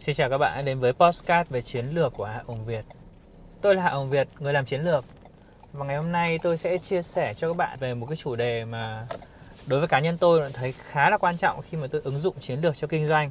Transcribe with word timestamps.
Xin 0.00 0.14
chào 0.14 0.30
các 0.30 0.38
bạn 0.38 0.52
đã 0.56 0.62
đến 0.62 0.78
với 0.78 0.92
Postcard 0.92 1.50
về 1.50 1.62
chiến 1.62 1.84
lược 1.92 2.12
của 2.12 2.24
Hạ 2.24 2.42
Hồng 2.46 2.64
Việt. 2.66 2.84
Tôi 3.60 3.74
là 3.74 3.82
Hạ 3.82 3.90
Hồng 3.90 4.10
Việt, 4.10 4.28
người 4.38 4.52
làm 4.52 4.64
chiến 4.64 4.80
lược. 4.80 5.04
Và 5.72 5.86
ngày 5.86 5.96
hôm 5.96 6.12
nay 6.12 6.38
tôi 6.42 6.56
sẽ 6.56 6.78
chia 6.78 7.02
sẻ 7.02 7.34
cho 7.34 7.48
các 7.48 7.56
bạn 7.56 7.78
về 7.80 7.94
một 7.94 8.06
cái 8.06 8.16
chủ 8.16 8.36
đề 8.36 8.64
mà 8.64 9.06
đối 9.66 9.78
với 9.78 9.88
cá 9.88 10.00
nhân 10.00 10.18
tôi 10.18 10.50
thấy 10.52 10.72
khá 10.72 11.10
là 11.10 11.18
quan 11.18 11.36
trọng 11.36 11.62
khi 11.62 11.78
mà 11.78 11.86
tôi 11.86 12.00
ứng 12.04 12.18
dụng 12.18 12.34
chiến 12.40 12.60
lược 12.60 12.76
cho 12.76 12.86
kinh 12.86 13.06
doanh. 13.06 13.30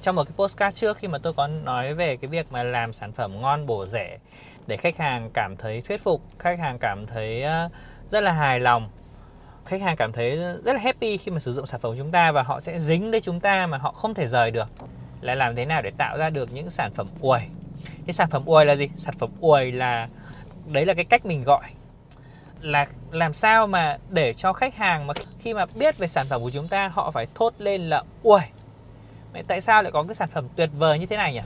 Trong 0.00 0.16
một 0.16 0.24
cái 0.24 0.32
postcard 0.36 0.76
trước 0.76 0.96
khi 0.96 1.08
mà 1.08 1.18
tôi 1.18 1.32
có 1.32 1.46
nói 1.46 1.94
về 1.94 2.16
cái 2.16 2.28
việc 2.28 2.52
mà 2.52 2.62
làm 2.62 2.92
sản 2.92 3.12
phẩm 3.12 3.40
ngon 3.40 3.66
bổ 3.66 3.86
rẻ 3.86 4.18
để 4.66 4.76
khách 4.76 4.96
hàng 4.96 5.30
cảm 5.34 5.56
thấy 5.56 5.80
thuyết 5.80 6.02
phục, 6.04 6.22
khách 6.38 6.58
hàng 6.58 6.78
cảm 6.78 7.06
thấy 7.06 7.42
ờ, 7.42 7.68
rất 8.10 8.20
là 8.20 8.32
hài 8.32 8.60
lòng 8.60 8.90
khách 9.64 9.80
hàng 9.80 9.96
cảm 9.96 10.12
thấy 10.12 10.36
rất 10.36 10.72
là 10.72 10.78
happy 10.78 11.18
khi 11.18 11.32
mà 11.32 11.40
sử 11.40 11.52
dụng 11.52 11.66
sản 11.66 11.80
phẩm 11.80 11.92
của 11.92 11.98
chúng 11.98 12.10
ta 12.10 12.32
và 12.32 12.42
họ 12.42 12.60
sẽ 12.60 12.78
dính 12.78 13.10
đến 13.10 13.22
chúng 13.22 13.40
ta 13.40 13.66
mà 13.66 13.78
họ 13.78 13.92
không 13.92 14.14
thể 14.14 14.26
rời 14.26 14.50
được 14.50 14.68
là 15.20 15.34
làm 15.34 15.56
thế 15.56 15.64
nào 15.64 15.82
để 15.82 15.90
tạo 15.90 16.18
ra 16.18 16.30
được 16.30 16.52
những 16.52 16.70
sản 16.70 16.90
phẩm 16.94 17.06
uầy? 17.20 17.42
Cái 18.06 18.12
sản 18.12 18.30
phẩm 18.30 18.42
uầy 18.46 18.66
là 18.66 18.76
gì? 18.76 18.88
Sản 18.96 19.14
phẩm 19.18 19.30
uầy 19.40 19.72
là, 19.72 20.08
đấy 20.66 20.84
là 20.86 20.94
cái 20.94 21.04
cách 21.04 21.26
mình 21.26 21.42
gọi. 21.42 21.64
Là 22.60 22.86
làm 23.10 23.32
sao 23.32 23.66
mà 23.66 23.98
để 24.10 24.34
cho 24.34 24.52
khách 24.52 24.74
hàng 24.74 25.06
mà 25.06 25.14
khi 25.38 25.54
mà 25.54 25.66
biết 25.74 25.98
về 25.98 26.06
sản 26.06 26.26
phẩm 26.26 26.42
của 26.42 26.50
chúng 26.50 26.68
ta, 26.68 26.88
họ 26.88 27.10
phải 27.10 27.26
thốt 27.34 27.54
lên 27.58 27.80
là 27.80 28.02
uầy. 28.22 28.42
Vậy 29.32 29.42
tại 29.48 29.60
sao 29.60 29.82
lại 29.82 29.92
có 29.92 30.02
cái 30.02 30.14
sản 30.14 30.28
phẩm 30.28 30.48
tuyệt 30.56 30.70
vời 30.78 30.98
như 30.98 31.06
thế 31.06 31.16
này 31.16 31.32
nhỉ? 31.32 31.40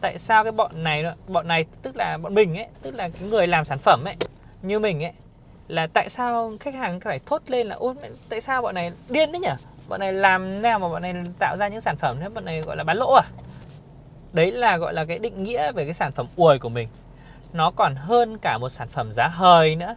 Tại 0.00 0.18
sao 0.18 0.44
cái 0.44 0.52
bọn 0.52 0.82
này 0.84 1.04
bọn 1.28 1.48
này, 1.48 1.64
tức 1.82 1.96
là 1.96 2.18
bọn 2.18 2.34
mình 2.34 2.58
ấy, 2.58 2.66
tức 2.82 2.94
là 2.94 3.08
cái 3.08 3.28
người 3.28 3.46
làm 3.46 3.64
sản 3.64 3.78
phẩm 3.78 4.04
ấy, 4.04 4.16
như 4.62 4.78
mình 4.78 5.04
ấy, 5.04 5.12
là 5.68 5.86
tại 5.86 6.08
sao 6.08 6.52
khách 6.60 6.74
hàng 6.74 7.00
phải 7.00 7.20
thốt 7.26 7.42
lên 7.46 7.66
là, 7.66 7.76
ôi, 7.78 7.94
tại 8.28 8.40
sao 8.40 8.62
bọn 8.62 8.74
này 8.74 8.92
điên 9.08 9.32
đấy 9.32 9.40
nhỉ? 9.40 9.48
Bọn 9.92 10.00
này 10.00 10.12
làm 10.12 10.62
nào 10.62 10.78
mà 10.78 10.88
bọn 10.88 11.02
này 11.02 11.14
tạo 11.38 11.56
ra 11.56 11.68
những 11.68 11.80
sản 11.80 11.96
phẩm 11.96 12.16
thế? 12.20 12.28
Bọn 12.28 12.44
này 12.44 12.60
gọi 12.60 12.76
là 12.76 12.84
bán 12.84 12.96
lỗ 12.96 13.12
à? 13.12 13.24
Đấy 14.32 14.50
là 14.50 14.76
gọi 14.76 14.94
là 14.94 15.04
cái 15.04 15.18
định 15.18 15.42
nghĩa 15.42 15.72
về 15.72 15.84
cái 15.84 15.94
sản 15.94 16.12
phẩm 16.12 16.26
uồi 16.36 16.58
của 16.58 16.68
mình. 16.68 16.88
Nó 17.52 17.70
còn 17.70 17.94
hơn 17.94 18.38
cả 18.38 18.58
một 18.58 18.68
sản 18.68 18.88
phẩm 18.88 19.12
giá 19.12 19.28
hời 19.28 19.76
nữa. 19.76 19.96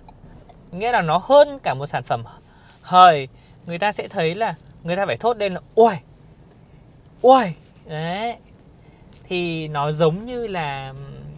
Nghĩa 0.71 0.91
là 0.91 1.01
nó 1.01 1.17
hơn 1.17 1.59
cả 1.59 1.73
một 1.73 1.85
sản 1.85 2.03
phẩm 2.03 2.23
hời. 2.81 3.27
Người 3.65 3.79
ta 3.79 3.91
sẽ 3.91 4.07
thấy 4.07 4.35
là 4.35 4.55
người 4.83 4.95
ta 4.95 5.05
phải 5.05 5.17
thốt 5.17 5.37
lên 5.37 5.53
là 5.53 5.61
uầy 5.75 5.97
uầy 7.21 7.53
đấy. 7.85 8.37
Thì 9.23 9.67
nó 9.67 9.91
giống 9.91 10.25
như 10.25 10.47
là, 10.47 10.93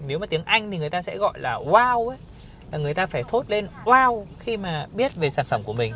nếu 0.08 0.20
mà 0.20 0.28
tiếng 0.28 0.44
Anh 0.44 0.72
thì 0.72 0.78
người 0.78 0.90
ta 0.90 1.02
sẽ 1.02 1.18
gọi 1.18 1.40
là 1.40 1.56
wow 1.56 2.10
ấy. 2.10 2.18
Là 2.72 2.78
người 2.78 2.94
ta 2.94 3.06
phải 3.06 3.24
thốt 3.24 3.44
lên 3.48 3.68
wow 3.86 4.26
khi 4.40 4.58
mà 4.58 4.88
biết 4.94 5.16
về 5.16 5.30
sản 5.30 5.46
phẩm 5.46 5.62
của 5.66 5.74
mình. 5.74 5.94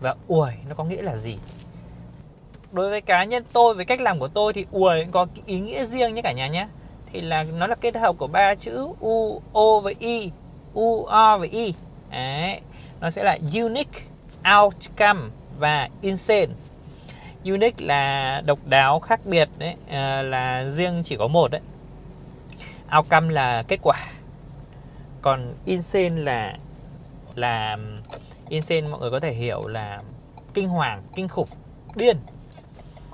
Và 0.00 0.14
uầy 0.28 0.54
nó 0.68 0.74
có 0.74 0.84
nghĩa 0.84 1.02
là 1.02 1.16
gì? 1.16 1.38
Đối 2.74 2.90
với 2.90 3.00
cá 3.00 3.24
nhân 3.24 3.42
tôi 3.52 3.74
với 3.74 3.84
cách 3.84 4.00
làm 4.00 4.18
của 4.18 4.28
tôi 4.28 4.52
thì 4.52 4.66
uầy 4.70 5.06
có 5.10 5.26
ý 5.46 5.60
nghĩa 5.60 5.84
riêng 5.84 6.14
nhé 6.14 6.22
cả 6.22 6.32
nhà 6.32 6.48
nhé. 6.48 6.68
Thì 7.12 7.20
là 7.20 7.42
nó 7.42 7.66
là 7.66 7.74
kết 7.74 7.96
hợp 7.96 8.18
của 8.18 8.26
ba 8.26 8.54
chữ 8.54 8.88
u 9.00 9.42
o 9.52 9.80
với 9.80 9.94
i 9.98 10.30
u 10.74 11.04
o 11.04 11.38
với 11.38 11.48
i. 11.48 11.74
Đấy. 12.10 12.60
nó 13.00 13.10
sẽ 13.10 13.24
là 13.24 13.38
unique 13.54 14.00
outcome 14.58 15.20
và 15.58 15.88
insane. 16.00 16.52
Unique 17.44 17.86
là 17.86 18.40
độc 18.46 18.58
đáo 18.66 19.00
khác 19.00 19.20
biệt 19.24 19.48
đấy 19.58 19.74
à, 19.88 20.22
là 20.22 20.64
riêng 20.70 21.02
chỉ 21.04 21.16
có 21.16 21.28
một 21.28 21.50
đấy. 21.50 21.60
Outcome 22.96 23.32
là 23.32 23.62
kết 23.68 23.78
quả. 23.82 24.12
Còn 25.22 25.54
insane 25.64 26.22
là 26.22 26.56
là 27.34 27.76
insane 28.48 28.80
mọi 28.80 29.00
người 29.00 29.10
có 29.10 29.20
thể 29.20 29.32
hiểu 29.32 29.66
là 29.66 30.02
kinh 30.54 30.68
hoàng 30.68 31.02
kinh 31.14 31.28
khủng 31.28 31.48
điên 31.94 32.16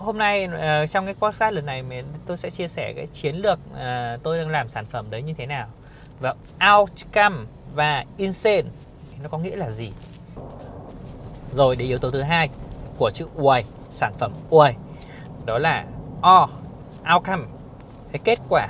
hôm 0.01 0.19
nay 0.19 0.49
uh, 0.49 0.91
trong 0.91 1.05
cái 1.05 1.15
podcast 1.15 1.55
lần 1.55 1.67
này 1.67 1.83
mình 1.83 2.05
tôi 2.27 2.37
sẽ 2.37 2.51
chia 2.51 2.69
sẻ 2.69 2.93
cái 2.97 3.07
chiến 3.07 3.37
lược 3.37 3.59
uh, 3.73 4.23
tôi 4.23 4.39
đang 4.39 4.49
làm 4.49 4.69
sản 4.69 4.87
phẩm 4.87 5.07
đấy 5.11 5.23
như 5.23 5.35
thế 5.39 5.47
nào. 5.47 5.67
Và 6.21 6.35
outcome 6.75 7.37
và 7.75 8.05
insane. 8.17 8.69
Nó 9.23 9.29
có 9.29 9.39
nghĩa 9.39 9.57
là 9.57 9.71
gì? 9.71 9.93
Rồi 11.53 11.77
đến 11.77 11.89
yếu 11.89 11.99
tố 11.99 12.11
thứ 12.11 12.23
hai 12.23 12.49
của 12.97 13.11
chữ 13.15 13.27
uầy 13.35 13.65
sản 13.91 14.13
phẩm 14.19 14.33
uầy 14.51 14.75
đó 15.45 15.59
là 15.59 15.85
o 16.21 16.49
outcome. 17.15 17.45
Cái 18.13 18.21
kết 18.25 18.39
quả 18.49 18.69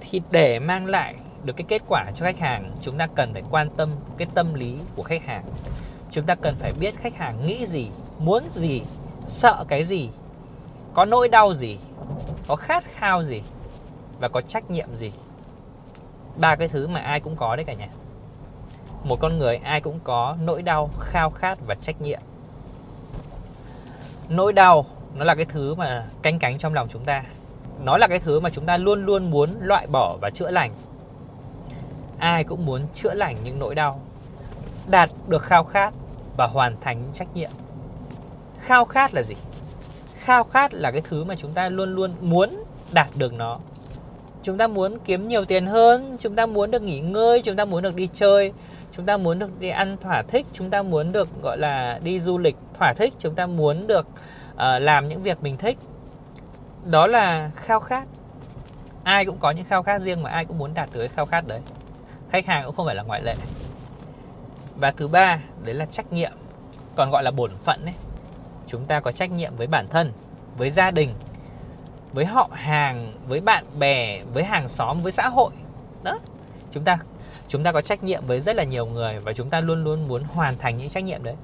thì 0.00 0.22
để 0.30 0.58
mang 0.58 0.86
lại 0.86 1.14
được 1.44 1.56
cái 1.56 1.64
kết 1.68 1.82
quả 1.88 2.04
cho 2.14 2.24
khách 2.24 2.38
hàng 2.38 2.72
chúng 2.82 2.98
ta 2.98 3.06
cần 3.14 3.32
phải 3.32 3.42
quan 3.50 3.70
tâm 3.76 3.90
cái 4.16 4.28
tâm 4.34 4.54
lý 4.54 4.74
của 4.96 5.02
khách 5.02 5.24
hàng. 5.24 5.44
Chúng 6.10 6.26
ta 6.26 6.34
cần 6.34 6.56
phải 6.58 6.72
biết 6.72 6.94
khách 6.96 7.14
hàng 7.14 7.46
nghĩ 7.46 7.66
gì 7.66 7.88
muốn 8.18 8.42
gì 8.50 8.82
sợ 9.26 9.64
cái 9.68 9.84
gì 9.84 10.08
có 10.96 11.04
nỗi 11.04 11.28
đau 11.28 11.54
gì? 11.54 11.78
Có 12.48 12.56
khát 12.56 12.84
khao 12.84 13.22
gì? 13.22 13.42
Và 14.20 14.28
có 14.28 14.40
trách 14.40 14.70
nhiệm 14.70 14.96
gì? 14.96 15.12
Ba 16.36 16.56
cái 16.56 16.68
thứ 16.68 16.86
mà 16.86 17.00
ai 17.00 17.20
cũng 17.20 17.36
có 17.36 17.56
đấy 17.56 17.64
cả 17.64 17.72
nhà. 17.72 17.88
Một 19.04 19.20
con 19.20 19.38
người 19.38 19.56
ai 19.56 19.80
cũng 19.80 20.00
có 20.04 20.36
nỗi 20.42 20.62
đau, 20.62 20.90
khao 21.00 21.30
khát 21.30 21.58
và 21.66 21.74
trách 21.74 22.00
nhiệm. 22.00 22.20
Nỗi 24.28 24.52
đau 24.52 24.86
nó 25.14 25.24
là 25.24 25.34
cái 25.34 25.44
thứ 25.44 25.74
mà 25.74 26.06
canh 26.22 26.38
cánh 26.38 26.58
trong 26.58 26.74
lòng 26.74 26.88
chúng 26.90 27.04
ta. 27.04 27.22
Nó 27.84 27.96
là 27.96 28.08
cái 28.08 28.18
thứ 28.18 28.40
mà 28.40 28.50
chúng 28.50 28.66
ta 28.66 28.76
luôn 28.76 29.06
luôn 29.06 29.30
muốn 29.30 29.50
loại 29.60 29.86
bỏ 29.86 30.16
và 30.20 30.30
chữa 30.30 30.50
lành. 30.50 30.72
Ai 32.18 32.44
cũng 32.44 32.66
muốn 32.66 32.82
chữa 32.94 33.14
lành 33.14 33.36
những 33.44 33.58
nỗi 33.58 33.74
đau, 33.74 34.00
đạt 34.86 35.10
được 35.28 35.42
khao 35.42 35.64
khát 35.64 35.94
và 36.36 36.46
hoàn 36.46 36.76
thành 36.80 37.02
những 37.02 37.12
trách 37.12 37.28
nhiệm. 37.34 37.50
Khao 38.58 38.84
khát 38.84 39.14
là 39.14 39.22
gì? 39.22 39.34
Khao 40.26 40.44
khát 40.44 40.74
là 40.74 40.90
cái 40.90 41.00
thứ 41.00 41.24
mà 41.24 41.36
chúng 41.36 41.52
ta 41.52 41.68
luôn 41.68 41.94
luôn 41.94 42.10
muốn 42.20 42.64
đạt 42.92 43.08
được 43.16 43.32
nó. 43.32 43.58
Chúng 44.42 44.58
ta 44.58 44.66
muốn 44.66 44.98
kiếm 45.04 45.28
nhiều 45.28 45.44
tiền 45.44 45.66
hơn 45.66 46.16
chúng 46.20 46.36
ta 46.36 46.46
muốn 46.46 46.70
được 46.70 46.82
nghỉ 46.82 47.00
ngơi 47.00 47.42
chúng 47.42 47.56
ta 47.56 47.64
muốn 47.64 47.82
được 47.82 47.94
đi 47.94 48.08
chơi 48.14 48.52
chúng 48.92 49.06
ta 49.06 49.16
muốn 49.16 49.38
được 49.38 49.60
đi 49.60 49.68
ăn 49.68 49.96
thỏa 50.00 50.22
thích 50.22 50.46
chúng 50.52 50.70
ta 50.70 50.82
muốn 50.82 51.12
được 51.12 51.28
gọi 51.42 51.58
là 51.58 52.00
đi 52.02 52.20
du 52.20 52.38
lịch 52.38 52.56
thỏa 52.78 52.92
thích 52.92 53.14
chúng 53.18 53.34
ta 53.34 53.46
muốn 53.46 53.86
được 53.86 54.06
uh, 54.54 54.60
làm 54.80 55.08
những 55.08 55.22
việc 55.22 55.42
mình 55.42 55.56
thích. 55.56 55.78
Đó 56.84 57.06
là 57.06 57.50
khao 57.56 57.80
khát. 57.80 58.04
Ai 59.04 59.24
cũng 59.24 59.38
có 59.38 59.50
những 59.50 59.64
khao 59.64 59.82
khát 59.82 60.02
riêng 60.02 60.22
mà 60.22 60.30
ai 60.30 60.44
cũng 60.44 60.58
muốn 60.58 60.74
đạt 60.74 60.88
tới 60.92 61.08
khao 61.08 61.26
khát 61.26 61.46
đấy. 61.46 61.60
Khách 62.30 62.46
hàng 62.46 62.62
cũng 62.66 62.74
không 62.74 62.86
phải 62.86 62.94
là 62.94 63.02
ngoại 63.02 63.22
lệ. 63.22 63.34
Và 64.76 64.90
thứ 64.90 65.08
ba 65.08 65.40
đấy 65.64 65.74
là 65.74 65.86
trách 65.86 66.12
nhiệm 66.12 66.32
còn 66.96 67.10
gọi 67.10 67.22
là 67.22 67.30
bổn 67.30 67.50
phận 67.64 67.84
đấy 67.84 67.94
chúng 68.66 68.84
ta 68.84 69.00
có 69.00 69.12
trách 69.12 69.30
nhiệm 69.30 69.56
với 69.56 69.66
bản 69.66 69.88
thân, 69.88 70.12
với 70.56 70.70
gia 70.70 70.90
đình, 70.90 71.14
với 72.12 72.24
họ 72.24 72.50
hàng, 72.52 73.12
với 73.28 73.40
bạn 73.40 73.64
bè, 73.78 74.22
với 74.22 74.44
hàng 74.44 74.68
xóm, 74.68 75.02
với 75.02 75.12
xã 75.12 75.28
hội. 75.28 75.50
Đó. 76.02 76.18
Chúng 76.72 76.84
ta 76.84 76.98
chúng 77.48 77.64
ta 77.64 77.72
có 77.72 77.80
trách 77.80 78.02
nhiệm 78.02 78.26
với 78.26 78.40
rất 78.40 78.56
là 78.56 78.64
nhiều 78.64 78.86
người 78.86 79.20
và 79.20 79.32
chúng 79.32 79.50
ta 79.50 79.60
luôn 79.60 79.84
luôn 79.84 80.08
muốn 80.08 80.22
hoàn 80.22 80.56
thành 80.58 80.76
những 80.76 80.88
trách 80.88 81.04
nhiệm 81.04 81.22
đấy. 81.22 81.34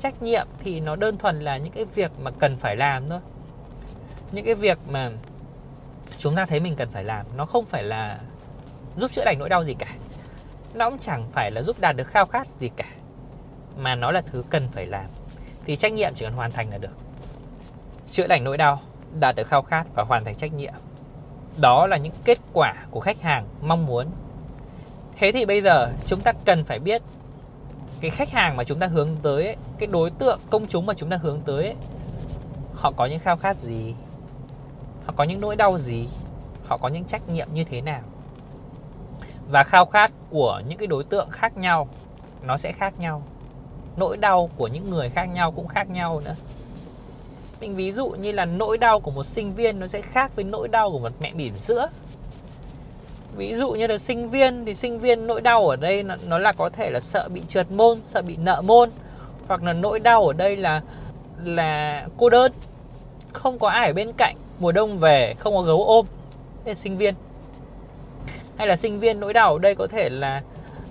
Trách 0.00 0.22
nhiệm 0.22 0.46
thì 0.60 0.80
nó 0.80 0.96
đơn 0.96 1.18
thuần 1.18 1.40
là 1.40 1.56
những 1.56 1.72
cái 1.72 1.84
việc 1.84 2.10
mà 2.22 2.30
cần 2.30 2.56
phải 2.56 2.76
làm 2.76 3.08
thôi. 3.08 3.20
Những 4.32 4.44
cái 4.44 4.54
việc 4.54 4.78
mà 4.88 5.10
chúng 6.18 6.36
ta 6.36 6.46
thấy 6.46 6.60
mình 6.60 6.76
cần 6.76 6.90
phải 6.90 7.04
làm, 7.04 7.26
nó 7.36 7.46
không 7.46 7.64
phải 7.64 7.82
là 7.82 8.18
giúp 8.96 9.12
chữa 9.12 9.24
lành 9.24 9.38
nỗi 9.38 9.48
đau 9.48 9.64
gì 9.64 9.74
cả. 9.74 9.94
Nó 10.74 10.90
cũng 10.90 10.98
chẳng 10.98 11.24
phải 11.32 11.50
là 11.50 11.62
giúp 11.62 11.80
đạt 11.80 11.96
được 11.96 12.08
khao 12.08 12.26
khát 12.26 12.46
gì 12.60 12.70
cả, 12.76 12.88
mà 13.78 13.94
nó 13.94 14.10
là 14.10 14.20
thứ 14.20 14.44
cần 14.50 14.68
phải 14.72 14.86
làm 14.86 15.06
thì 15.66 15.76
trách 15.76 15.92
nhiệm 15.92 16.14
chỉ 16.14 16.24
cần 16.24 16.34
hoàn 16.34 16.52
thành 16.52 16.70
là 16.70 16.78
được. 16.78 16.96
Chữa 18.10 18.26
lành 18.26 18.44
nỗi 18.44 18.56
đau 18.56 18.80
đạt 19.20 19.36
được 19.36 19.48
khao 19.48 19.62
khát 19.62 19.84
và 19.94 20.02
hoàn 20.02 20.24
thành 20.24 20.34
trách 20.34 20.54
nhiệm. 20.54 20.72
Đó 21.56 21.86
là 21.86 21.96
những 21.96 22.12
kết 22.24 22.38
quả 22.52 22.74
của 22.90 23.00
khách 23.00 23.20
hàng 23.20 23.46
mong 23.62 23.86
muốn. 23.86 24.06
Thế 25.18 25.32
thì 25.32 25.44
bây 25.44 25.60
giờ 25.60 25.92
chúng 26.06 26.20
ta 26.20 26.32
cần 26.44 26.64
phải 26.64 26.78
biết 26.78 27.02
cái 28.00 28.10
khách 28.10 28.30
hàng 28.30 28.56
mà 28.56 28.64
chúng 28.64 28.78
ta 28.78 28.86
hướng 28.86 29.16
tới 29.22 29.44
ấy, 29.44 29.56
cái 29.78 29.86
đối 29.86 30.10
tượng 30.10 30.40
công 30.50 30.66
chúng 30.66 30.86
mà 30.86 30.94
chúng 30.94 31.10
ta 31.10 31.16
hướng 31.16 31.40
tới 31.40 31.64
ấy, 31.64 31.74
họ 32.74 32.92
có 32.96 33.06
những 33.06 33.18
khao 33.18 33.36
khát 33.36 33.56
gì? 33.56 33.94
Họ 35.06 35.12
có 35.16 35.24
những 35.24 35.40
nỗi 35.40 35.56
đau 35.56 35.78
gì? 35.78 36.08
Họ 36.66 36.78
có 36.78 36.88
những 36.88 37.04
trách 37.04 37.28
nhiệm 37.28 37.48
như 37.52 37.64
thế 37.64 37.80
nào? 37.80 38.00
Và 39.50 39.64
khao 39.64 39.86
khát 39.86 40.12
của 40.30 40.62
những 40.68 40.78
cái 40.78 40.86
đối 40.86 41.04
tượng 41.04 41.30
khác 41.30 41.56
nhau 41.56 41.88
nó 42.42 42.56
sẽ 42.56 42.72
khác 42.72 42.98
nhau 42.98 43.22
nỗi 43.96 44.16
đau 44.16 44.50
của 44.56 44.68
những 44.68 44.90
người 44.90 45.08
khác 45.08 45.24
nhau 45.24 45.52
cũng 45.52 45.66
khác 45.66 45.90
nhau 45.90 46.20
nữa. 46.24 46.34
Mình 47.60 47.76
ví 47.76 47.92
dụ 47.92 48.08
như 48.08 48.32
là 48.32 48.44
nỗi 48.44 48.78
đau 48.78 49.00
của 49.00 49.10
một 49.10 49.26
sinh 49.26 49.54
viên 49.54 49.80
nó 49.80 49.86
sẽ 49.86 50.00
khác 50.00 50.36
với 50.36 50.44
nỗi 50.44 50.68
đau 50.68 50.90
của 50.90 50.98
một 50.98 51.12
mẹ 51.20 51.32
bỉm 51.34 51.56
sữa. 51.56 51.88
Ví 53.36 53.54
dụ 53.54 53.70
như 53.70 53.86
là 53.86 53.98
sinh 53.98 54.30
viên 54.30 54.64
thì 54.64 54.74
sinh 54.74 54.98
viên 54.98 55.26
nỗi 55.26 55.40
đau 55.40 55.68
ở 55.68 55.76
đây 55.76 56.02
nó, 56.02 56.16
nó 56.26 56.38
là 56.38 56.52
có 56.52 56.68
thể 56.68 56.90
là 56.90 57.00
sợ 57.00 57.28
bị 57.28 57.42
trượt 57.48 57.70
môn 57.70 57.98
sợ 58.04 58.22
bị 58.22 58.36
nợ 58.36 58.62
môn 58.64 58.90
hoặc 59.48 59.62
là 59.62 59.72
nỗi 59.72 60.00
đau 60.00 60.26
ở 60.26 60.32
đây 60.32 60.56
là 60.56 60.82
là 61.44 62.06
cô 62.16 62.30
đơn. 62.30 62.52
Không 63.32 63.58
có 63.58 63.68
ai 63.68 63.86
ở 63.86 63.92
bên 63.92 64.12
cạnh 64.12 64.36
mùa 64.58 64.72
đông 64.72 64.98
về 64.98 65.34
không 65.38 65.54
có 65.54 65.62
gấu 65.62 65.84
ôm. 65.84 66.06
Thế 66.64 66.70
là 66.70 66.74
sinh 66.74 66.98
viên. 66.98 67.14
Hay 68.56 68.66
là 68.66 68.76
sinh 68.76 69.00
viên 69.00 69.20
nỗi 69.20 69.32
đau 69.32 69.52
ở 69.52 69.58
đây 69.58 69.74
có 69.74 69.86
thể 69.86 70.08
là 70.08 70.42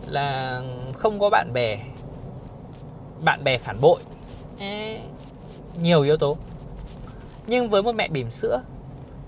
là 0.07 0.61
không 0.97 1.19
có 1.19 1.29
bạn 1.29 1.53
bè 1.53 1.77
bạn 3.23 3.43
bè 3.43 3.57
phản 3.57 3.81
bội. 3.81 3.99
Nhiều 5.81 6.01
yếu 6.01 6.17
tố. 6.17 6.37
Nhưng 7.47 7.69
với 7.69 7.83
một 7.83 7.95
mẹ 7.95 8.07
bỉm 8.07 8.29
sữa 8.29 8.61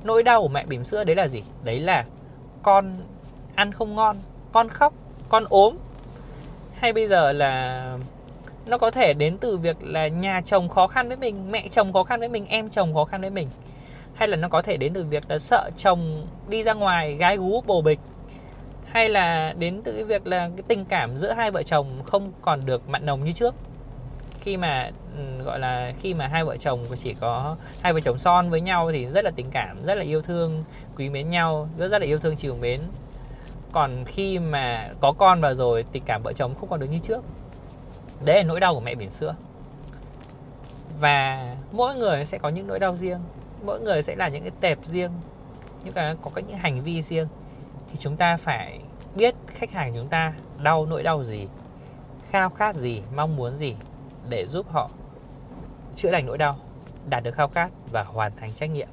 nỗi 0.03 0.23
đau 0.23 0.41
của 0.41 0.47
mẹ 0.47 0.65
bỉm 0.65 0.83
sữa 0.83 1.03
đấy 1.03 1.15
là 1.15 1.27
gì? 1.27 1.43
Đấy 1.63 1.79
là 1.79 2.05
con 2.63 2.97
ăn 3.55 3.71
không 3.71 3.95
ngon 3.95 4.17
con 4.51 4.69
khóc 4.69 4.93
con 5.29 5.45
ốm. 5.49 5.77
Hay 6.75 6.93
bây 6.93 7.07
giờ 7.07 7.31
là 7.31 7.97
nó 8.65 8.77
có 8.77 8.91
thể 8.91 9.13
đến 9.13 9.37
từ 9.37 9.57
việc 9.57 9.83
là 9.83 10.07
nhà 10.07 10.41
chồng 10.45 10.69
khó 10.69 10.87
khăn 10.87 11.07
với 11.07 11.17
mình 11.17 11.51
mẹ 11.51 11.67
chồng 11.71 11.93
khó 11.93 12.03
khăn 12.03 12.19
với 12.19 12.29
mình 12.29 12.45
em 12.45 12.69
chồng 12.69 12.93
khó 12.93 13.05
khăn 13.05 13.21
với 13.21 13.29
mình. 13.29 13.49
Hay 14.13 14.27
là 14.27 14.37
nó 14.37 14.49
có 14.49 14.61
thể 14.61 14.77
đến 14.77 14.93
từ 14.93 15.03
việc 15.03 15.23
là 15.29 15.39
sợ 15.39 15.69
chồng 15.77 16.27
đi 16.47 16.63
ra 16.63 16.73
ngoài 16.73 17.15
gái 17.15 17.37
gú 17.37 17.61
bồ 17.61 17.81
bịch. 17.81 17.99
Hay 18.85 19.09
là 19.09 19.53
đến 19.57 19.81
từ 19.83 19.93
cái 19.93 20.03
việc 20.03 20.27
là 20.27 20.49
cái 20.57 20.63
tình 20.67 20.85
cảm 20.85 21.17
giữa 21.17 21.33
hai 21.33 21.51
vợ 21.51 21.63
chồng 21.63 21.87
không 22.05 22.31
còn 22.41 22.65
được 22.65 22.89
mặn 22.89 23.05
nồng 23.05 23.23
như 23.23 23.31
trước 23.31 23.55
khi 24.45 24.57
mà 24.57 24.91
ừ, 25.17 25.43
gọi 25.43 25.59
là, 25.59 25.93
khi 26.01 26.13
mà 26.13 26.27
hai 26.27 26.45
vợ 26.45 26.57
chồng 26.57 26.85
chỉ 26.97 27.13
có 27.19 27.55
hai 27.81 27.93
vợ 27.93 27.99
chồng 27.99 28.17
son 28.17 28.49
với 28.49 28.61
nhau 28.61 28.91
thì 28.91 29.05
rất 29.05 29.25
là 29.25 29.31
tình 29.35 29.51
cảm, 29.51 29.83
rất 29.85 29.95
là 29.95 30.03
yêu 30.03 30.21
thương, 30.21 30.63
quý 30.97 31.09
mến 31.09 31.29
nhau, 31.29 31.69
rất 31.77 31.87
rất 31.87 31.99
là 32.01 32.05
yêu 32.05 32.19
thương 32.19 32.35
chiều 32.35 32.55
mến. 32.55 32.81
Còn 33.71 34.05
khi 34.05 34.39
mà 34.39 34.89
có 34.99 35.11
con 35.11 35.41
vào 35.41 35.55
rồi, 35.55 35.85
tình 35.91 36.03
cảm 36.05 36.23
vợ 36.23 36.33
chồng 36.33 36.55
không 36.59 36.69
còn 36.69 36.79
được 36.79 36.87
như 36.87 36.99
trước. 36.99 37.23
Đấy 38.25 38.37
là 38.37 38.43
nỗi 38.43 38.59
đau 38.59 38.73
của 38.73 38.79
mẹ 38.79 38.95
bỉm 38.95 39.09
sữa 39.09 39.35
và 40.99 41.55
mỗi 41.71 41.95
người 41.95 42.25
sẽ 42.25 42.37
có 42.37 42.49
những 42.49 42.67
nỗi 42.67 42.79
đau 42.79 42.95
riêng, 42.95 43.19
mỗi 43.65 43.79
người 43.79 44.03
sẽ 44.03 44.15
là 44.15 44.27
những 44.27 44.43
cái 44.43 44.51
tệp 44.61 44.85
riêng, 44.85 45.11
những 45.83 45.93
cái, 45.93 46.15
có 46.21 46.31
những 46.35 46.57
hành 46.57 46.81
vi 46.81 47.01
riêng. 47.01 47.27
Thì 47.91 47.97
chúng 47.99 48.17
ta 48.17 48.37
phải 48.37 48.79
biết 49.15 49.35
khách 49.47 49.71
hàng 49.71 49.93
chúng 49.95 50.07
ta 50.07 50.33
đau 50.63 50.85
nỗi 50.85 51.03
đau 51.03 51.23
gì, 51.23 51.47
khao 52.29 52.49
khát 52.49 52.75
gì, 52.75 53.01
mong 53.15 53.35
muốn 53.35 53.57
gì 53.57 53.75
để 54.29 54.45
giúp 54.47 54.65
họ 54.69 54.89
chữa 55.95 56.11
lành 56.11 56.25
nỗi 56.25 56.37
đau, 56.37 56.57
đạt 57.09 57.23
được 57.23 57.35
khao 57.35 57.47
khát 57.47 57.69
và 57.91 58.03
hoàn 58.03 58.31
thành 58.35 58.53
trách 58.53 58.69
nhiệm. 58.69 58.87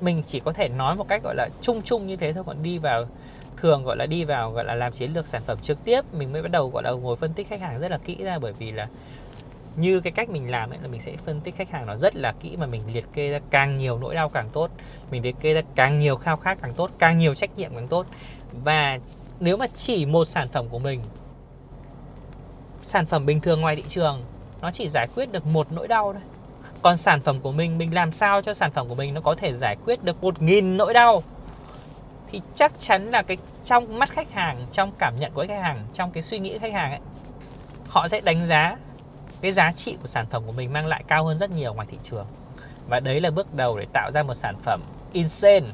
Mình 0.00 0.22
chỉ 0.26 0.40
có 0.40 0.52
thể 0.52 0.68
nói 0.68 0.96
một 0.96 1.08
cách 1.08 1.22
gọi 1.24 1.34
là 1.34 1.48
chung 1.60 1.82
chung 1.82 2.06
như 2.06 2.16
thế 2.16 2.32
thôi, 2.32 2.44
còn 2.46 2.62
đi 2.62 2.78
vào, 2.78 3.04
thường 3.56 3.84
gọi 3.84 3.96
là 3.96 4.06
đi 4.06 4.24
vào, 4.24 4.50
gọi 4.52 4.64
là 4.64 4.74
làm 4.74 4.92
chiến 4.92 5.12
lược 5.12 5.26
sản 5.26 5.42
phẩm 5.46 5.58
trực 5.62 5.84
tiếp, 5.84 6.00
mình 6.12 6.32
mới 6.32 6.42
bắt 6.42 6.50
đầu 6.50 6.70
gọi 6.70 6.82
là 6.82 6.90
ngồi 6.90 7.16
phân 7.16 7.32
tích 7.32 7.48
khách 7.48 7.60
hàng 7.60 7.80
rất 7.80 7.90
là 7.90 7.98
kỹ 7.98 8.24
ra, 8.24 8.38
bởi 8.38 8.52
vì 8.52 8.72
là 8.72 8.88
như 9.76 10.00
cái 10.00 10.12
cách 10.12 10.30
mình 10.30 10.50
làm 10.50 10.70
ấy 10.70 10.78
là 10.82 10.88
mình 10.88 11.00
sẽ 11.00 11.16
phân 11.24 11.40
tích 11.40 11.56
khách 11.56 11.70
hàng 11.70 11.86
nó 11.86 11.96
rất 11.96 12.16
là 12.16 12.32
kỹ 12.40 12.56
mà 12.56 12.66
mình 12.66 12.82
liệt 12.92 13.04
kê 13.12 13.30
ra 13.30 13.38
càng 13.50 13.78
nhiều 13.78 13.98
nỗi 13.98 14.14
đau 14.14 14.28
càng 14.28 14.48
tốt, 14.52 14.70
mình 15.10 15.22
liệt 15.22 15.36
kê 15.40 15.54
ra 15.54 15.60
càng 15.74 15.98
nhiều 15.98 16.16
khao 16.16 16.36
khát 16.36 16.58
càng 16.62 16.74
tốt, 16.74 16.90
càng 16.98 17.18
nhiều 17.18 17.34
trách 17.34 17.58
nhiệm 17.58 17.74
càng 17.74 17.88
tốt. 17.88 18.06
Và 18.64 18.98
nếu 19.40 19.56
mà 19.56 19.66
chỉ 19.76 20.06
một 20.06 20.24
sản 20.24 20.48
phẩm 20.48 20.68
của 20.68 20.78
mình 20.78 21.00
sản 22.84 23.06
phẩm 23.06 23.26
bình 23.26 23.40
thường 23.40 23.60
ngoài 23.60 23.76
thị 23.76 23.84
trường, 23.88 24.24
nó 24.60 24.70
chỉ 24.70 24.88
giải 24.88 25.08
quyết 25.14 25.32
được 25.32 25.46
một 25.46 25.72
nỗi 25.72 25.88
đau 25.88 26.12
thôi. 26.12 26.22
Còn 26.82 26.96
sản 26.96 27.20
phẩm 27.20 27.40
của 27.40 27.52
mình 27.52 27.78
mình 27.78 27.94
làm 27.94 28.12
sao 28.12 28.42
cho 28.42 28.54
sản 28.54 28.70
phẩm 28.70 28.88
của 28.88 28.94
mình 28.94 29.14
nó 29.14 29.20
có 29.20 29.34
thể 29.34 29.52
giải 29.52 29.76
quyết 29.84 30.04
được 30.04 30.22
một 30.22 30.42
nghìn 30.42 30.76
nỗi 30.76 30.94
đau? 30.94 31.22
Thì 32.30 32.40
chắc 32.54 32.72
chắn 32.78 33.10
là 33.10 33.22
cái 33.22 33.36
trong 33.64 33.98
mắt 33.98 34.10
khách 34.10 34.32
hàng, 34.32 34.66
trong 34.72 34.92
cảm 34.98 35.14
nhận 35.20 35.32
của 35.34 35.44
khách 35.48 35.62
hàng, 35.62 35.86
trong 35.92 36.10
cái 36.10 36.22
suy 36.22 36.38
nghĩ 36.38 36.58
khách 36.58 36.72
hàng 36.72 36.90
ấy, 36.90 37.00
họ 37.88 38.08
sẽ 38.08 38.20
đánh 38.20 38.46
giá 38.46 38.76
cái 39.40 39.52
giá 39.52 39.72
trị 39.72 39.96
của 40.02 40.06
sản 40.06 40.26
phẩm 40.26 40.42
của 40.46 40.52
mình 40.52 40.72
mang 40.72 40.86
lại 40.86 41.04
cao 41.06 41.24
hơn 41.24 41.38
rất 41.38 41.50
nhiều 41.50 41.74
ngoài 41.74 41.86
thị 41.90 41.98
trường. 42.02 42.26
Và 42.88 43.00
đấy 43.00 43.20
là 43.20 43.30
bước 43.30 43.54
đầu 43.54 43.78
để 43.78 43.86
tạo 43.92 44.10
ra 44.12 44.22
một 44.22 44.34
sản 44.34 44.56
phẩm 44.62 44.80
insane, 45.12 45.66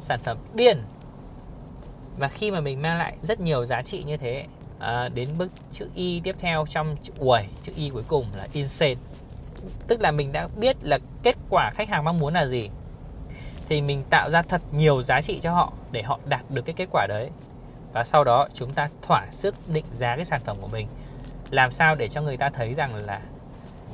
sản 0.00 0.20
phẩm 0.24 0.38
điên. 0.54 0.82
Và 2.18 2.28
khi 2.28 2.50
mà 2.50 2.60
mình 2.60 2.82
mang 2.82 2.98
lại 2.98 3.16
rất 3.22 3.40
nhiều 3.40 3.64
giá 3.64 3.82
trị 3.82 4.04
như 4.04 4.16
thế 4.16 4.46
à, 4.82 5.08
đến 5.14 5.28
bước 5.38 5.50
chữ 5.72 5.88
y 5.94 6.20
tiếp 6.20 6.36
theo 6.38 6.66
trong 6.70 6.96
chữ 7.02 7.12
uầy 7.18 7.46
chữ 7.62 7.72
y 7.76 7.88
cuối 7.88 8.02
cùng 8.08 8.26
là 8.36 8.48
insane. 8.52 8.94
Tức 9.88 10.00
là 10.00 10.10
mình 10.10 10.32
đã 10.32 10.48
biết 10.56 10.76
là 10.82 10.98
kết 11.22 11.36
quả 11.50 11.70
khách 11.74 11.88
hàng 11.88 12.04
mong 12.04 12.18
muốn 12.18 12.34
là 12.34 12.46
gì. 12.46 12.70
Thì 13.68 13.80
mình 13.80 14.04
tạo 14.10 14.30
ra 14.30 14.42
thật 14.42 14.62
nhiều 14.72 15.02
giá 15.02 15.20
trị 15.22 15.40
cho 15.40 15.52
họ 15.52 15.72
để 15.92 16.02
họ 16.02 16.18
đạt 16.28 16.50
được 16.50 16.62
cái 16.62 16.74
kết 16.74 16.88
quả 16.92 17.06
đấy. 17.08 17.30
Và 17.92 18.04
sau 18.04 18.24
đó 18.24 18.48
chúng 18.54 18.72
ta 18.72 18.88
thỏa 19.02 19.26
sức 19.30 19.54
định 19.68 19.84
giá 19.92 20.16
cái 20.16 20.24
sản 20.24 20.40
phẩm 20.44 20.56
của 20.60 20.68
mình. 20.68 20.86
Làm 21.50 21.72
sao 21.72 21.94
để 21.94 22.08
cho 22.08 22.22
người 22.22 22.36
ta 22.36 22.50
thấy 22.50 22.74
rằng 22.74 22.94
là 22.94 23.20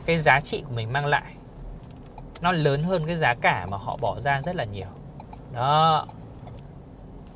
cái 0.07 0.19
giá 0.19 0.41
trị 0.41 0.63
của 0.67 0.75
mình 0.75 0.93
mang 0.93 1.07
lại 1.07 1.35
nó 2.41 2.53
lớn 2.53 2.83
hơn 2.83 3.07
cái 3.07 3.17
giá 3.17 3.35
cả 3.35 3.67
mà 3.67 3.77
họ 3.77 3.97
bỏ 4.01 4.21
ra 4.21 4.43
rất 4.43 4.57
là 4.57 4.65
nhiều. 4.65 4.87
Đó. 5.53 6.07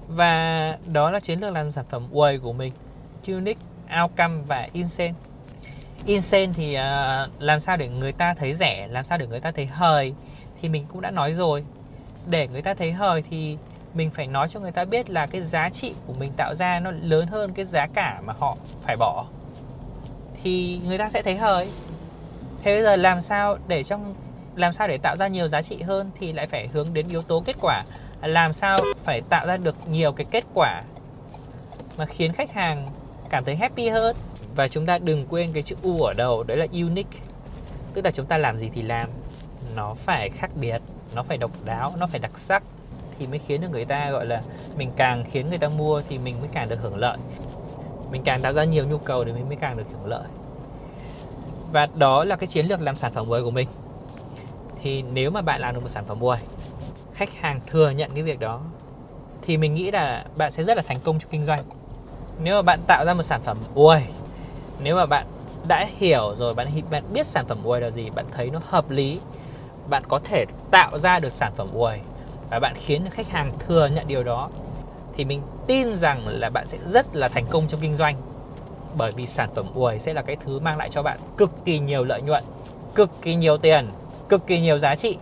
Và 0.08 0.78
đó 0.92 1.10
là 1.10 1.20
chiến 1.20 1.40
lược 1.40 1.52
làm 1.52 1.70
sản 1.70 1.84
phẩm 1.88 2.08
Way 2.12 2.40
của 2.40 2.52
mình. 2.52 2.72
Tunic, 3.26 3.58
Outcome 4.02 4.42
và 4.46 4.68
Insane 4.72 5.14
Insane 6.06 6.52
thì 6.54 6.76
uh, 6.76 7.42
làm 7.42 7.60
sao 7.60 7.76
để 7.76 7.88
người 7.88 8.12
ta 8.12 8.34
thấy 8.34 8.54
rẻ 8.54 8.88
làm 8.90 9.04
sao 9.04 9.18
để 9.18 9.26
người 9.26 9.40
ta 9.40 9.50
thấy 9.50 9.66
hời 9.66 10.14
thì 10.60 10.68
mình 10.68 10.86
cũng 10.88 11.00
đã 11.00 11.10
nói 11.10 11.34
rồi. 11.34 11.64
Để 12.26 12.48
người 12.48 12.62
ta 12.62 12.74
thấy 12.74 12.92
hời 12.92 13.22
thì 13.30 13.56
mình 13.94 14.10
phải 14.10 14.26
nói 14.26 14.48
cho 14.48 14.60
người 14.60 14.72
ta 14.72 14.84
biết 14.84 15.10
là 15.10 15.26
cái 15.26 15.42
giá 15.42 15.70
trị 15.70 15.94
của 16.06 16.14
mình 16.18 16.32
tạo 16.36 16.54
ra 16.54 16.80
nó 16.80 16.90
lớn 16.90 17.26
hơn 17.26 17.52
cái 17.52 17.64
giá 17.64 17.86
cả 17.94 18.20
mà 18.24 18.32
họ 18.38 18.56
phải 18.82 18.96
bỏ. 18.96 19.26
Thì 20.42 20.80
người 20.86 20.98
ta 20.98 21.10
sẽ 21.10 21.22
thấy 21.22 21.36
hời. 21.36 21.68
Thế 22.62 22.74
bây 22.74 22.82
giờ 22.82 22.96
làm 22.96 23.20
sao 23.20 23.58
để 23.68 23.84
trong 23.84 24.14
làm 24.56 24.72
sao 24.72 24.88
để 24.88 24.98
tạo 24.98 25.16
ra 25.16 25.28
nhiều 25.28 25.48
giá 25.48 25.62
trị 25.62 25.82
hơn 25.82 26.10
thì 26.20 26.32
lại 26.32 26.46
phải 26.46 26.68
hướng 26.72 26.94
đến 26.94 27.08
yếu 27.08 27.22
tố 27.22 27.42
kết 27.46 27.56
quả. 27.60 27.84
Làm 28.22 28.52
sao 28.52 28.78
phải 29.04 29.20
tạo 29.28 29.46
ra 29.46 29.56
được 29.56 29.76
nhiều 29.88 30.12
cái 30.12 30.26
kết 30.30 30.44
quả 30.54 30.82
mà 31.98 32.06
khiến 32.06 32.32
khách 32.32 32.52
hàng 32.52 32.88
cảm 33.32 33.44
thấy 33.44 33.56
happy 33.56 33.88
hơn. 33.88 34.16
Và 34.56 34.68
chúng 34.68 34.86
ta 34.86 34.98
đừng 34.98 35.26
quên 35.26 35.52
cái 35.52 35.62
chữ 35.62 35.76
u 35.82 36.02
ở 36.02 36.12
đầu, 36.12 36.42
đấy 36.42 36.56
là 36.56 36.66
unique. 36.72 37.20
Tức 37.94 38.04
là 38.04 38.10
chúng 38.10 38.26
ta 38.26 38.38
làm 38.38 38.56
gì 38.56 38.70
thì 38.74 38.82
làm. 38.82 39.08
Nó 39.76 39.94
phải 39.94 40.30
khác 40.30 40.50
biệt, 40.60 40.82
nó 41.14 41.22
phải 41.22 41.38
độc 41.38 41.50
đáo, 41.64 41.92
nó 41.98 42.06
phải 42.06 42.20
đặc 42.20 42.38
sắc 42.38 42.62
thì 43.18 43.26
mới 43.26 43.38
khiến 43.38 43.60
được 43.60 43.68
người 43.70 43.84
ta, 43.84 44.10
gọi 44.10 44.26
là, 44.26 44.42
mình 44.76 44.90
càng 44.96 45.24
khiến 45.30 45.48
người 45.48 45.58
ta 45.58 45.68
mua 45.68 46.02
thì 46.08 46.18
mình 46.18 46.40
mới 46.40 46.48
càng 46.52 46.68
được 46.68 46.78
hưởng 46.82 46.96
lợi. 46.96 47.16
Mình 48.10 48.22
càng 48.24 48.40
tạo 48.40 48.52
ra 48.52 48.64
nhiều 48.64 48.86
nhu 48.86 48.98
cầu 48.98 49.24
thì 49.24 49.32
mình 49.32 49.48
mới 49.48 49.56
càng 49.56 49.76
được 49.76 49.84
hưởng 49.92 50.06
lợi. 50.06 50.26
Và 51.72 51.88
đó 51.94 52.24
là 52.24 52.36
cái 52.36 52.46
chiến 52.46 52.66
lược 52.66 52.80
làm 52.80 52.96
sản 52.96 53.12
phẩm 53.12 53.28
mới 53.28 53.42
của 53.42 53.50
mình. 53.50 53.68
Thì 54.82 55.02
nếu 55.02 55.30
mà 55.30 55.42
bạn 55.42 55.60
làm 55.60 55.74
được 55.74 55.80
một 55.80 55.90
sản 55.90 56.04
phẩm 56.04 56.20
mới, 56.20 56.38
khách 57.12 57.32
hàng 57.34 57.60
thừa 57.66 57.90
nhận 57.90 58.10
cái 58.14 58.22
việc 58.22 58.40
đó, 58.40 58.60
thì 59.42 59.56
mình 59.56 59.74
nghĩ 59.74 59.90
là 59.90 60.24
bạn 60.36 60.52
sẽ 60.52 60.64
rất 60.64 60.76
là 60.76 60.82
thành 60.86 61.00
công 61.04 61.18
trong 61.18 61.30
kinh 61.30 61.44
doanh 61.44 61.60
nếu 62.44 62.56
mà 62.56 62.62
bạn 62.62 62.80
tạo 62.86 63.04
ra 63.04 63.14
một 63.14 63.22
sản 63.22 63.40
phẩm 63.40 63.58
uầy, 63.74 64.02
nếu 64.78 64.96
mà 64.96 65.06
bạn 65.06 65.26
đã 65.68 65.86
hiểu 65.98 66.34
rồi, 66.38 66.54
bạn 66.54 66.68
bạn 66.90 67.02
biết 67.12 67.26
sản 67.26 67.46
phẩm 67.46 67.58
uầy 67.64 67.80
là 67.80 67.90
gì, 67.90 68.10
bạn 68.10 68.26
thấy 68.32 68.50
nó 68.50 68.60
hợp 68.64 68.90
lý, 68.90 69.20
bạn 69.86 70.02
có 70.08 70.18
thể 70.24 70.44
tạo 70.70 70.98
ra 70.98 71.18
được 71.18 71.32
sản 71.32 71.52
phẩm 71.56 71.68
uầy 71.72 72.00
và 72.50 72.60
bạn 72.60 72.74
khiến 72.76 73.10
khách 73.10 73.28
hàng 73.28 73.52
thừa 73.58 73.86
nhận 73.86 74.06
điều 74.08 74.24
đó, 74.24 74.50
thì 75.16 75.24
mình 75.24 75.42
tin 75.66 75.96
rằng 75.96 76.28
là 76.28 76.50
bạn 76.50 76.66
sẽ 76.68 76.78
rất 76.88 77.16
là 77.16 77.28
thành 77.28 77.46
công 77.50 77.68
trong 77.68 77.80
kinh 77.80 77.94
doanh. 77.96 78.16
Bởi 78.94 79.12
vì 79.12 79.26
sản 79.26 79.50
phẩm 79.54 79.66
uầy 79.74 79.98
sẽ 79.98 80.14
là 80.14 80.22
cái 80.22 80.36
thứ 80.44 80.58
mang 80.58 80.78
lại 80.78 80.90
cho 80.90 81.02
bạn 81.02 81.20
cực 81.36 81.50
kỳ 81.64 81.78
nhiều 81.78 82.04
lợi 82.04 82.22
nhuận, 82.22 82.44
cực 82.94 83.10
kỳ 83.22 83.34
nhiều 83.34 83.58
tiền, 83.58 83.92
cực 84.28 84.46
kỳ 84.46 84.60
nhiều 84.60 84.78
giá 84.78 84.96
trị, 84.96 85.18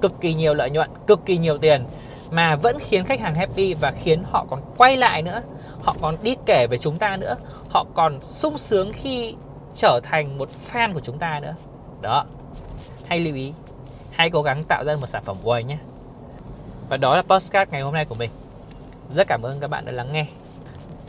cực 0.00 0.20
kỳ 0.20 0.34
nhiều 0.34 0.54
lợi 0.54 0.70
nhuận, 0.70 0.90
cực 1.06 1.20
kỳ 1.26 1.38
nhiều 1.38 1.58
tiền 1.58 1.86
mà 2.30 2.56
vẫn 2.56 2.78
khiến 2.80 3.04
khách 3.04 3.20
hàng 3.20 3.34
happy 3.34 3.74
và 3.74 3.92
khiến 3.92 4.22
họ 4.26 4.46
còn 4.50 4.60
quay 4.76 4.96
lại 4.96 5.22
nữa 5.22 5.42
họ 5.82 5.96
còn 6.00 6.16
đi 6.22 6.36
kể 6.46 6.66
về 6.70 6.78
chúng 6.78 6.96
ta 6.96 7.16
nữa. 7.16 7.34
Họ 7.68 7.86
còn 7.94 8.18
sung 8.22 8.58
sướng 8.58 8.92
khi 8.92 9.34
trở 9.74 10.00
thành 10.02 10.38
một 10.38 10.48
fan 10.72 10.94
của 10.94 11.00
chúng 11.00 11.18
ta 11.18 11.40
nữa. 11.40 11.54
Đó. 12.00 12.24
Hay 13.06 13.20
lưu 13.20 13.34
ý. 13.34 13.52
Hãy 14.10 14.30
cố 14.30 14.42
gắng 14.42 14.64
tạo 14.64 14.84
ra 14.84 14.96
một 14.96 15.06
sản 15.06 15.22
phẩm 15.24 15.36
uầy 15.42 15.64
nhé. 15.64 15.78
Và 16.88 16.96
đó 16.96 17.16
là 17.16 17.22
postcard 17.22 17.72
ngày 17.72 17.80
hôm 17.80 17.94
nay 17.94 18.04
của 18.04 18.14
mình. 18.14 18.30
Rất 19.10 19.26
cảm 19.28 19.42
ơn 19.42 19.60
các 19.60 19.70
bạn 19.70 19.84
đã 19.84 19.92
lắng 19.92 20.12
nghe. 20.12 20.26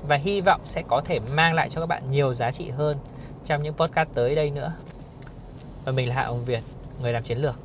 Và 0.08 0.16
hy 0.16 0.42
vọng 0.42 0.62
sẽ 0.66 0.84
có 0.88 1.02
thể 1.06 1.20
mang 1.20 1.54
lại 1.54 1.70
cho 1.70 1.82
các 1.82 1.88
bạn 1.88 2.12
nhiều 2.12 2.34
giá 2.34 2.52
trị 2.52 2.70
hơn 2.70 2.98
trong 3.46 3.64
những 3.64 3.74
podcast 3.74 4.10
tới 4.14 4.36
đây 4.36 4.50
nữa. 4.50 4.74
Và 5.86 5.92
mình 5.92 6.10
là 6.10 6.16
Hạ 6.16 6.24
Ông 6.24 6.46
Việt, 6.46 6.64
người 7.02 7.14
làm 7.14 7.24
chiến 7.24 7.38
lược. 7.38 7.56